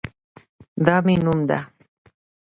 [0.85, 1.59] دا مې نوم ده